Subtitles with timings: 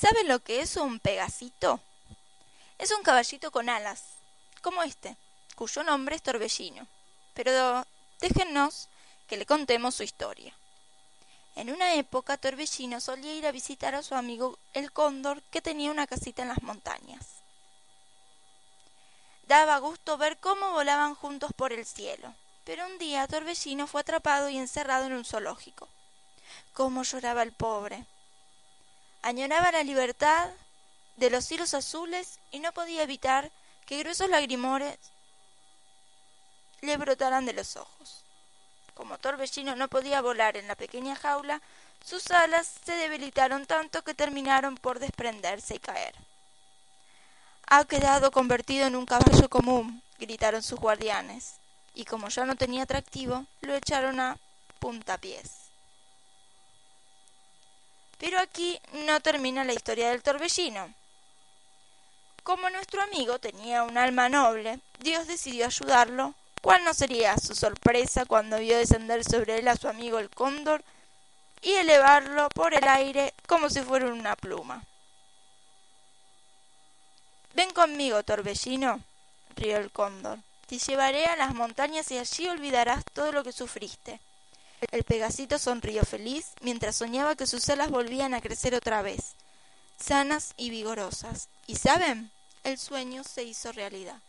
[0.00, 1.80] ¿Saben lo que es un pegasito?
[2.78, 4.04] Es un caballito con alas,
[4.62, 5.16] como este,
[5.56, 6.86] cuyo nombre es Torbellino.
[7.34, 7.84] Pero
[8.20, 8.88] déjennos
[9.26, 10.54] que le contemos su historia.
[11.56, 15.90] En una época, Torbellino solía ir a visitar a su amigo el cóndor, que tenía
[15.90, 17.26] una casita en las montañas.
[19.48, 24.48] Daba gusto ver cómo volaban juntos por el cielo, pero un día Torbellino fue atrapado
[24.48, 25.88] y encerrado en un zoológico.
[26.72, 28.06] Cómo lloraba el pobre.
[29.28, 30.48] Añoraba la libertad
[31.16, 33.52] de los cielos azules y no podía evitar
[33.84, 34.96] que gruesos lagrimores
[36.80, 38.24] le brotaran de los ojos.
[38.94, 41.60] Como Torbellino no podía volar en la pequeña jaula,
[42.02, 46.14] sus alas se debilitaron tanto que terminaron por desprenderse y caer.
[47.66, 51.56] Ha quedado convertido en un caballo común, gritaron sus guardianes,
[51.92, 54.38] y como ya no tenía atractivo, lo echaron a
[54.78, 55.67] puntapiés.
[58.18, 60.92] Pero aquí no termina la historia del torbellino.
[62.42, 66.34] Como nuestro amigo tenía un alma noble, Dios decidió ayudarlo.
[66.62, 70.82] ¿Cuál no sería su sorpresa cuando vio descender sobre él a su amigo el cóndor
[71.62, 74.82] y elevarlo por el aire como si fuera una pluma?
[77.54, 79.00] Ven conmigo, torbellino,
[79.56, 80.38] rió el cóndor.
[80.66, 84.20] Te llevaré a las montañas y allí olvidarás todo lo que sufriste.
[84.92, 89.34] El Pegasito sonrió feliz mientras soñaba que sus alas volvían a crecer otra vez,
[89.98, 91.48] sanas y vigorosas.
[91.66, 92.30] ¿Y saben?
[92.64, 94.20] El sueño se hizo realidad.